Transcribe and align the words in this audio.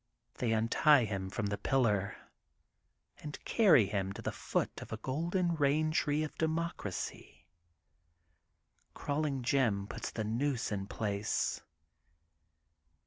They 0.39 0.51
untie 0.53 1.05
him 1.05 1.29
from 1.29 1.45
the 1.45 1.59
pil 1.59 1.81
lar, 1.83 2.15
and 3.19 3.37
carry 3.45 3.85
him 3.85 4.11
to 4.13 4.23
the 4.23 4.31
foot 4.31 4.81
of 4.81 4.91
a 4.91 4.97
Golden 4.97 5.53
Bain 5.53 5.91
Tree 5.91 6.23
of 6.23 6.35
Democracy! 6.39 7.45
Crawling 8.95 9.43
Jim 9.43 9.85
puts 9.85 10.09
the 10.09 10.23
noose 10.23 10.71
in 10.71 10.87
place. 10.87 11.61